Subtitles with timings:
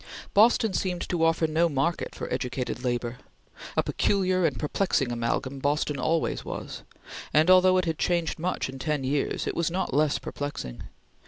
[0.33, 3.19] Boston seemed to offer no market for educated labor.
[3.77, 6.81] A peculiar and perplexing amalgam Boston always was,
[7.33, 10.85] and although it had changed much in ten years, it was not less perplexing.